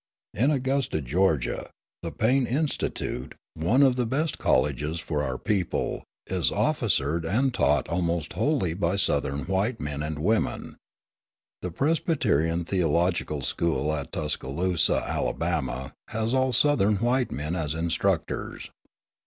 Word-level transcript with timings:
In 0.33 0.49
Augusta, 0.49 0.99
Georgia, 0.99 1.69
the 2.01 2.11
Payne 2.11 2.47
Institute, 2.47 3.35
one 3.53 3.83
of 3.83 3.97
the 3.97 4.07
best 4.07 4.39
colleges 4.39 4.99
for 4.99 5.21
our 5.21 5.37
people, 5.37 6.05
is 6.25 6.49
officered 6.51 7.23
and 7.23 7.53
taught 7.53 7.87
almost 7.87 8.33
wholly 8.33 8.73
by 8.73 8.95
Southern 8.95 9.41
white 9.41 9.79
men 9.79 10.01
and 10.01 10.17
women. 10.17 10.77
The 11.61 11.69
Presbyterian 11.69 12.65
Theological 12.65 13.41
School 13.43 13.93
at 13.93 14.11
Tuscaloosa, 14.11 15.03
Alabama, 15.07 15.93
has 16.07 16.33
all 16.33 16.51
Southern 16.51 16.95
white 16.95 17.31
men 17.31 17.55
as 17.55 17.75
instructors. 17.75 18.71